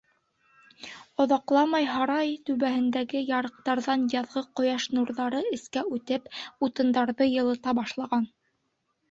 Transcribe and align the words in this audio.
Оҙаҡламай 1.25 1.85
һарай 1.95 2.31
түбәһендәге 2.49 3.21
ярыҡтарҙан 3.27 4.07
яҙғы 4.15 4.43
ҡояш 4.61 4.89
нурҙары 4.97 5.43
эскә 5.59 5.85
үтеп, 5.99 6.35
утындарҙы 6.71 7.31
йылыта 7.37 7.77
башлаған. 7.83 8.27